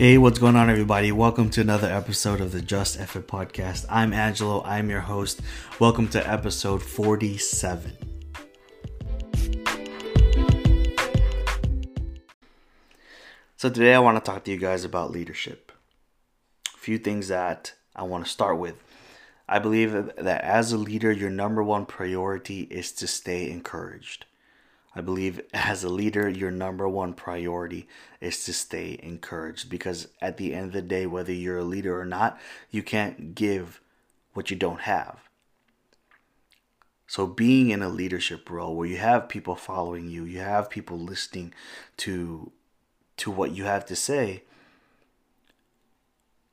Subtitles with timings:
[0.00, 1.12] Hey, what's going on, everybody?
[1.12, 3.84] Welcome to another episode of the Just Effort podcast.
[3.90, 5.42] I'm Angelo, I'm your host.
[5.78, 7.98] Welcome to episode 47.
[13.58, 15.70] So, today I want to talk to you guys about leadership.
[16.74, 18.82] A few things that I want to start with.
[19.46, 24.24] I believe that as a leader, your number one priority is to stay encouraged.
[25.00, 27.88] I believe as a leader, your number one priority
[28.20, 31.98] is to stay encouraged because at the end of the day, whether you're a leader
[31.98, 32.38] or not,
[32.70, 33.80] you can't give
[34.34, 35.20] what you don't have.
[37.06, 40.98] So, being in a leadership role where you have people following you, you have people
[40.98, 41.54] listening
[41.96, 42.52] to,
[43.16, 44.42] to what you have to say,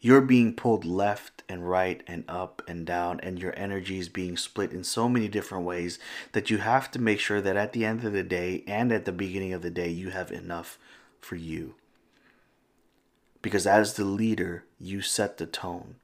[0.00, 4.36] you're being pulled left and right and up and down, and your energy is being
[4.36, 5.98] split in so many different ways
[6.32, 9.04] that you have to make sure that at the end of the day and at
[9.04, 10.78] the beginning of the day, you have enough
[11.20, 11.74] for you.
[13.42, 15.96] Because as the leader, you set the tone,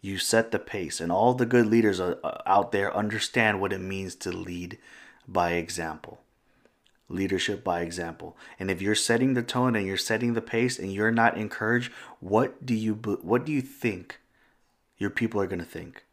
[0.00, 3.72] you set the pace, and all the good leaders uh, uh, out there understand what
[3.72, 4.78] it means to lead
[5.26, 6.20] by example
[7.08, 8.36] leadership by example.
[8.58, 11.92] And if you're setting the tone and you're setting the pace and you're not encouraged,
[12.20, 14.20] what do you what do you think
[14.98, 16.04] your people are going to think?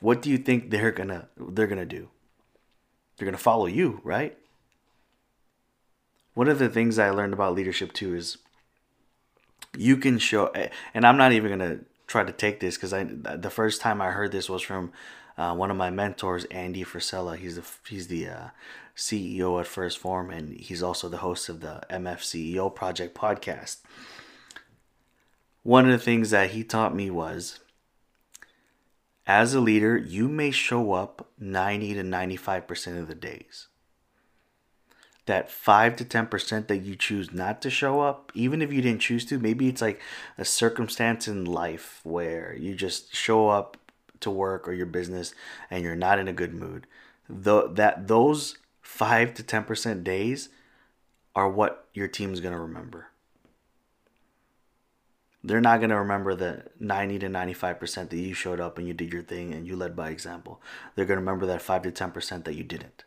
[0.00, 2.08] What do you think they're going to they're going to do?
[3.16, 4.36] They're going to follow you, right?
[6.34, 8.38] One of the things I learned about leadership too is
[9.76, 10.52] you can show
[10.94, 14.02] and I'm not even going to try to take this cuz I the first time
[14.02, 14.92] I heard this was from
[15.38, 17.36] uh, one of my mentors, Andy Frisella.
[17.36, 18.48] He's the he's the uh,
[18.96, 23.78] CEO at 1st Form, and he's also the host of the MF CEO Project podcast.
[25.62, 27.60] One of the things that he taught me was,
[29.26, 33.68] as a leader, you may show up 90 to 95 percent of the days.
[35.28, 38.80] That 5 to 10 percent that you choose not to show up, even if you
[38.80, 40.00] didn't choose to, maybe it's like
[40.38, 43.76] a circumstance in life where you just show up
[44.20, 45.34] to work or your business
[45.70, 46.86] and you're not in a good mood,
[47.28, 50.48] the, that those five to ten percent days
[51.36, 53.08] are what your team's gonna remember.
[55.44, 58.94] They're not gonna remember the ninety to ninety-five percent that you showed up and you
[58.94, 60.62] did your thing and you led by example.
[60.94, 63.04] They're gonna remember that five to ten percent that you didn't.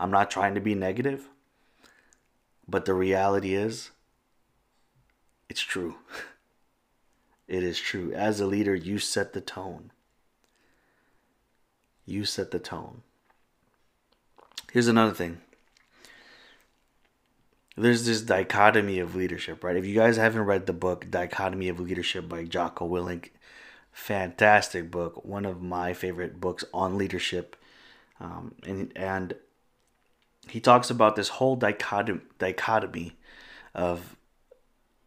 [0.00, 1.28] I'm not trying to be negative,
[2.66, 3.90] but the reality is,
[5.48, 5.96] it's true.
[7.46, 8.12] It is true.
[8.12, 9.90] As a leader, you set the tone.
[12.06, 13.02] You set the tone.
[14.70, 15.40] Here's another thing.
[17.76, 19.74] There's this dichotomy of leadership, right?
[19.74, 23.30] If you guys haven't read the book Dichotomy of Leadership by Jocko Willink,
[23.90, 27.56] fantastic book, one of my favorite books on leadership.
[28.20, 29.34] Um, and and
[30.48, 33.12] he talks about this whole dichotomy
[33.74, 34.16] of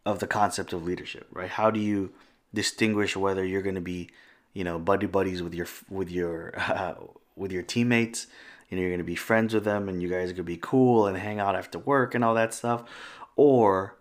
[0.06, 1.48] of the concept of leadership, right?
[1.48, 2.12] How do you
[2.54, 4.08] distinguish whether you're going to be,
[4.52, 6.94] you know, buddy buddies with your with your uh,
[7.36, 8.26] with your teammates.
[8.70, 10.42] You know, you're going to be friends with them, and you guys are going to
[10.44, 12.84] be cool and hang out after work and all that stuff,
[13.36, 13.96] or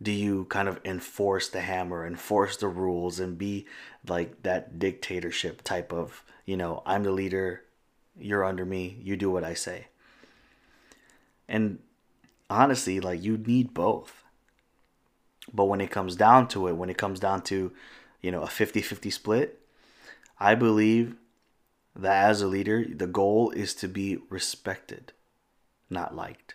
[0.00, 3.66] do you kind of enforce the hammer, enforce the rules, and be
[4.06, 7.64] like that dictatorship type of, you know, I'm the leader,
[8.20, 9.88] you're under me, you do what I say.
[11.48, 11.78] And
[12.50, 14.24] honestly, like you need both.
[15.52, 17.72] But when it comes down to it, when it comes down to,
[18.20, 19.60] you know, a 50 50 split,
[20.38, 21.16] I believe
[21.96, 25.12] that as a leader, the goal is to be respected,
[25.90, 26.54] not liked.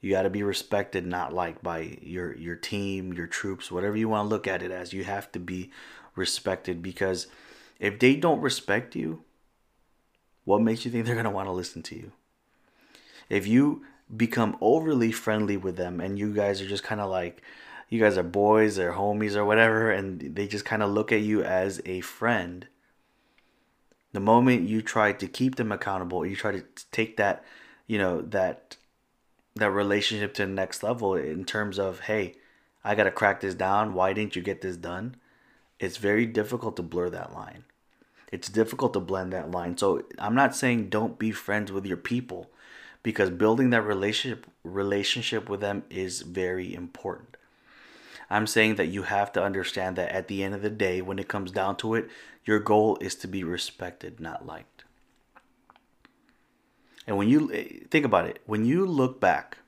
[0.00, 4.08] You got to be respected, not liked by your your team, your troops, whatever you
[4.08, 4.92] want to look at it as.
[4.92, 5.70] You have to be
[6.14, 7.26] respected because
[7.84, 9.24] if they don't respect you,
[10.44, 12.12] what makes you think they're going to want to listen to you?
[13.28, 13.84] If you
[14.16, 17.42] become overly friendly with them and you guys are just kind of like
[17.90, 21.20] you guys are boys or homies or whatever and they just kind of look at
[21.20, 22.68] you as a friend
[24.12, 27.42] the moment you try to keep them accountable you try to take that
[27.86, 28.76] you know that
[29.56, 32.34] that relationship to the next level in terms of hey
[32.84, 33.94] i got to crack this down.
[33.94, 35.16] Why didn't you get this done?
[35.80, 37.64] It's very difficult to blur that line
[38.32, 41.96] it's difficult to blend that line so i'm not saying don't be friends with your
[41.96, 42.50] people
[43.04, 47.36] because building that relationship relationship with them is very important.
[48.28, 51.20] I'm saying that you have to understand that at the end of the day, when
[51.20, 52.08] it comes down to it,
[52.44, 54.84] your goal is to be respected, not liked.
[57.06, 59.58] And when you eh, think about it, when you look back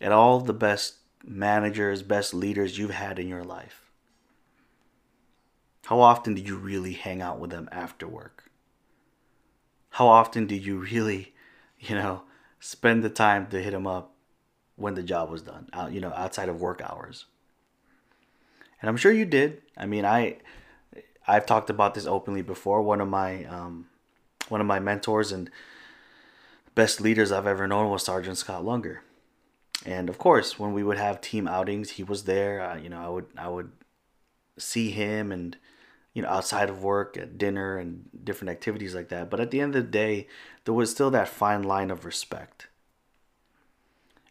[0.00, 3.91] at all the best managers, best leaders you've had in your life,
[5.86, 8.50] how often did you really hang out with them after work?
[9.90, 11.32] How often did you really
[11.82, 12.22] you know,
[12.60, 14.12] spend the time to hit them up
[14.76, 17.26] when the job was done, out you know, outside of work hours.
[18.80, 19.62] And I'm sure you did.
[19.76, 20.38] I mean, I
[21.26, 22.82] I've talked about this openly before.
[22.82, 23.86] One of my um,
[24.48, 25.50] one of my mentors and
[26.74, 29.02] best leaders I've ever known was Sergeant Scott Lunger.
[29.84, 32.60] And of course, when we would have team outings, he was there.
[32.60, 33.72] Uh, you know, I would I would
[34.58, 35.56] see him and
[36.12, 39.30] you know outside of work at dinner and different activities like that.
[39.30, 40.28] But at the end of the day,
[40.64, 42.68] there was still that fine line of respect.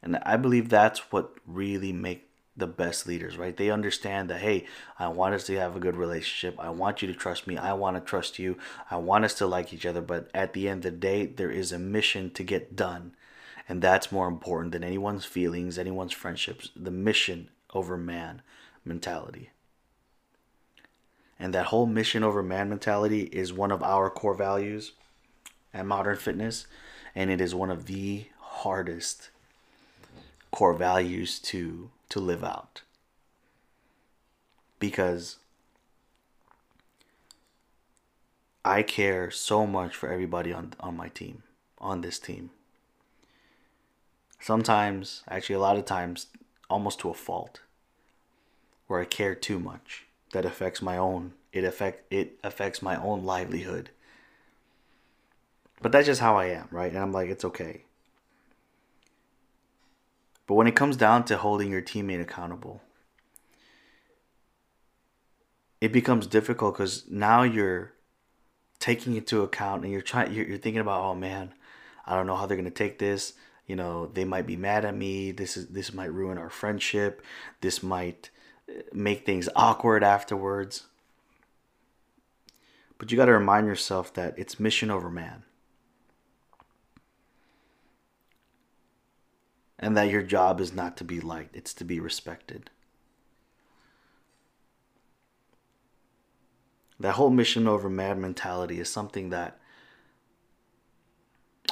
[0.03, 2.27] And I believe that's what really make
[2.57, 3.55] the best leaders, right?
[3.55, 4.65] They understand that, hey,
[4.99, 6.59] I want us to have a good relationship.
[6.59, 7.57] I want you to trust me.
[7.57, 8.57] I want to trust you.
[8.89, 10.01] I want us to like each other.
[10.01, 13.15] But at the end of the day, there is a mission to get done.
[13.69, 18.41] And that's more important than anyone's feelings, anyone's friendships, the mission over man
[18.83, 19.51] mentality.
[21.41, 24.91] And that whole mission over man mentality is one of our core values
[25.73, 26.67] at Modern Fitness.
[27.15, 29.31] And it is one of the hardest
[30.51, 32.83] core values to to live out.
[34.77, 35.37] Because
[38.63, 41.41] I care so much for everybody on on my team,
[41.79, 42.51] on this team.
[44.39, 46.27] Sometimes, actually a lot of times
[46.69, 47.61] almost to a fault
[48.85, 53.25] where I care too much that affects my own it affect it affects my own
[53.25, 53.89] livelihood.
[55.81, 56.91] But that's just how I am, right?
[56.91, 57.83] And I'm like it's okay.
[60.47, 62.81] But when it comes down to holding your teammate accountable,
[65.79, 67.93] it becomes difficult because now you're
[68.79, 71.53] taking into account and you're trying you're, you're thinking about oh man
[72.07, 73.33] i don't know how they're going to take this
[73.67, 77.23] you know they might be mad at me this is this might ruin our friendship
[77.61, 78.31] this might
[78.93, 80.87] make things awkward afterwards
[83.01, 85.43] but you got to remind yourself that it's mission over man
[89.81, 92.69] and that your job is not to be liked, it's to be respected.
[96.99, 99.57] That whole mission over man mentality is something that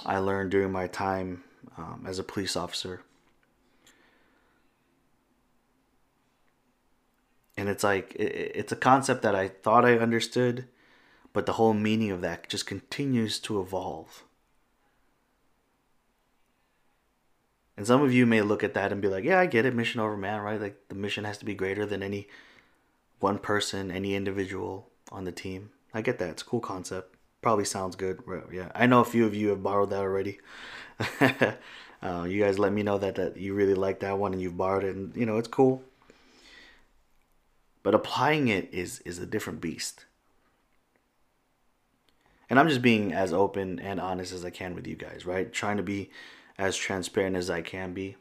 [0.03, 1.44] I learned during my time
[1.77, 3.03] um, as a police officer.
[7.59, 10.65] And it's like, it, it's a concept that I thought I understood,
[11.33, 14.23] but the whole meaning of that just continues to evolve.
[17.75, 19.75] And some of you may look at that and be like, yeah, I get it,
[19.75, 20.59] mission over man, right?
[20.59, 22.29] Like the mission has to be greater than any
[23.19, 25.71] one person, any individual on the team.
[25.94, 26.29] I get that.
[26.29, 27.15] It's a cool concept.
[27.41, 28.21] Probably sounds good.
[28.53, 30.39] Yeah, I know a few of you have borrowed that already.
[32.01, 34.57] uh, you guys let me know that, that you really like that one and you've
[34.57, 35.83] borrowed it, and you know it's cool.
[37.83, 40.05] But applying it is is a different beast.
[42.49, 45.51] And I'm just being as open and honest as I can with you guys, right?
[45.53, 46.09] Trying to be
[46.57, 48.15] as transparent as I can be.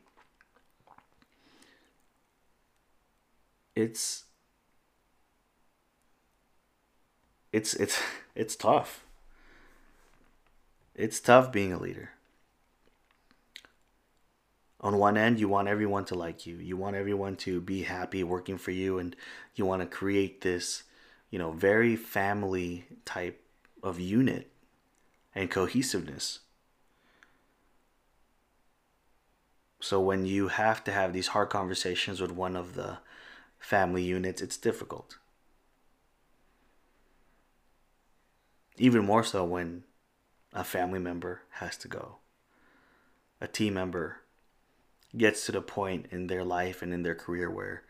[3.74, 4.24] It's
[7.52, 8.00] it's it's
[8.34, 9.04] it's tough.
[10.94, 12.10] It's tough being a leader.
[14.80, 16.56] On one end, you want everyone to like you.
[16.56, 19.16] You want everyone to be happy working for you and
[19.56, 20.84] you want to create this,
[21.30, 23.42] you know, very family type
[23.82, 24.50] of unit
[25.34, 26.40] and cohesiveness.
[29.80, 32.98] So when you have to have these hard conversations with one of the
[33.58, 35.18] family units, it's difficult.
[38.76, 39.82] Even more so when
[40.52, 42.16] a family member has to go.
[43.40, 44.18] A team member
[45.16, 47.82] gets to the point in their life and in their career where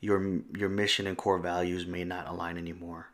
[0.00, 3.08] your your mission and core values may not align anymore.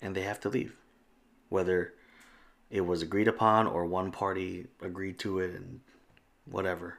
[0.00, 0.76] And they have to leave.
[1.48, 1.94] Whether
[2.70, 5.80] it was agreed upon or one party agreed to it and
[6.44, 6.98] whatever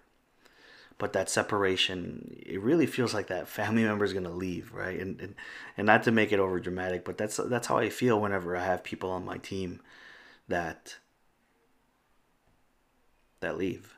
[0.98, 5.00] but that separation it really feels like that family member is going to leave right
[5.00, 5.36] and, and
[5.78, 8.64] and not to make it over dramatic but that's that's how i feel whenever i
[8.64, 9.82] have people on my team
[10.48, 10.98] that
[13.40, 13.96] that leave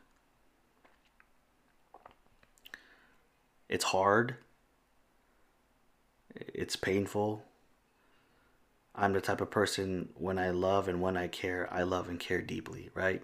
[3.70, 4.36] it's hard
[6.36, 7.44] it's painful
[8.98, 12.20] I'm the type of person when I love and when I care, I love and
[12.20, 13.22] care deeply, right?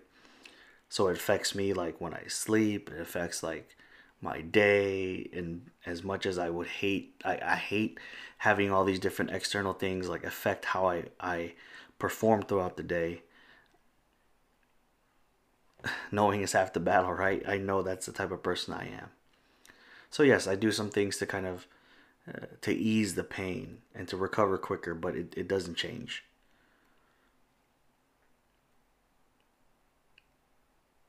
[0.88, 3.76] So it affects me like when I sleep, it affects like
[4.22, 8.00] my day and as much as I would hate I, I hate
[8.38, 11.54] having all these different external things like affect how I, I
[12.00, 13.24] perform throughout the day.
[16.12, 17.44] Knowing is half the battle, right?
[17.48, 19.10] I know that's the type of person I am.
[20.10, 21.68] So yes, I do some things to kind of
[22.28, 26.24] uh, to ease the pain and to recover quicker, but it, it doesn't change.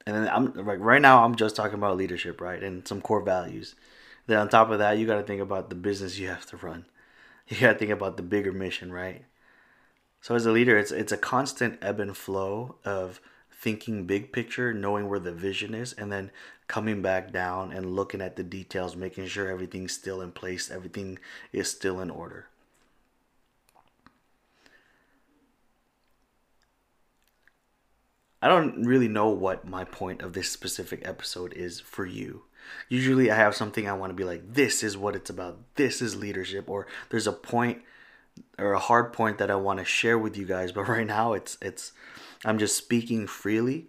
[0.06, 3.22] and then I'm like right now I'm just talking about leadership, right, and some core
[3.22, 3.74] values.
[4.26, 6.56] Then on top of that, you got to think about the business you have to
[6.56, 6.86] run.
[7.46, 9.26] You got to think about the bigger mission, right?
[10.22, 13.20] So as a leader, it's it's a constant ebb and flow of
[13.60, 16.30] thinking big picture, knowing where the vision is, and then
[16.68, 21.18] coming back down and looking at the details, making sure everything's still in place, everything
[21.52, 22.48] is still in order.
[28.44, 32.42] I don't really know what my point of this specific episode is for you.
[32.90, 35.60] Usually I have something I want to be like, this is what it's about.
[35.76, 36.68] This is leadership.
[36.68, 37.80] Or there's a point
[38.58, 40.72] or a hard point that I want to share with you guys.
[40.76, 41.92] But right now it's it's
[42.44, 43.88] I'm just speaking freely.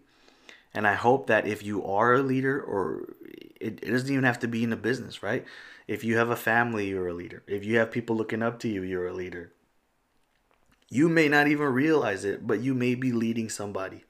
[0.73, 3.13] And I hope that if you are a leader or
[3.61, 5.45] it, it doesn't even have to be in a business, right?
[5.87, 7.43] If you have a family, you're a leader.
[7.47, 9.51] If you have people looking up to you, you're a leader.
[10.89, 14.03] You may not even realize it, but you may be leading somebody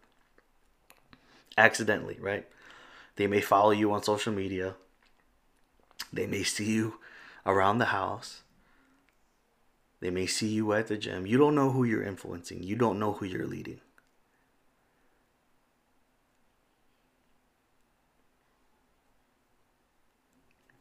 [1.57, 2.47] accidentally, right?
[3.15, 4.75] They may follow you on social media.
[6.11, 6.99] They may see you
[7.45, 8.41] around the house.
[9.99, 11.25] They may see you at the gym.
[11.25, 12.63] You don't know who you're influencing.
[12.63, 13.79] You don't know who you're leading.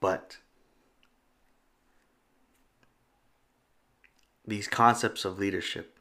[0.01, 0.37] But
[4.47, 5.97] these concepts of leadership,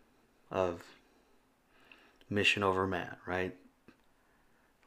[0.51, 0.83] of
[2.29, 3.55] mission over man, right?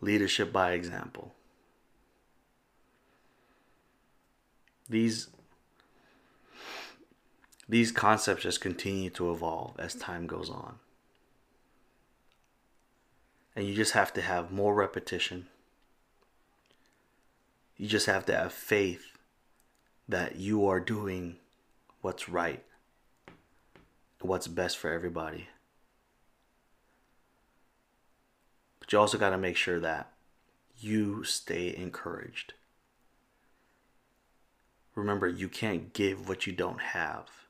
[0.00, 1.34] leadership by example.
[4.88, 5.28] These
[7.68, 10.76] these concepts just continue to evolve as time goes on.
[13.54, 15.48] And you just have to have more repetition.
[17.76, 19.16] You just have to have faith
[20.08, 21.36] that you are doing
[22.00, 22.62] what's right,
[24.20, 25.48] what's best for everybody.
[28.78, 30.12] But you also got to make sure that
[30.78, 32.54] you stay encouraged.
[34.94, 37.45] Remember, you can't give what you don't have.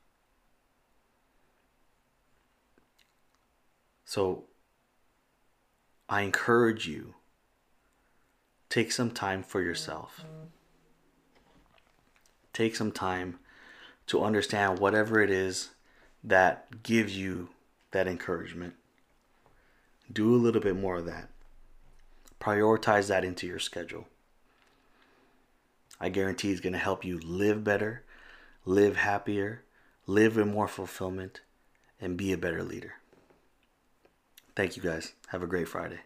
[4.06, 4.44] So
[6.08, 7.14] I encourage you
[8.70, 10.24] take some time for yourself.
[12.54, 13.38] Take some time
[14.06, 15.70] to understand whatever it is
[16.24, 17.50] that gives you
[17.90, 18.74] that encouragement
[20.12, 21.28] do a little bit more of that.
[22.40, 24.06] Prioritize that into your schedule.
[26.00, 28.04] I guarantee it's going to help you live better,
[28.64, 29.62] live happier,
[30.06, 31.40] live in more fulfillment,
[32.00, 32.94] and be a better leader.
[34.56, 35.12] Thank you guys.
[35.28, 36.00] Have a great Friday.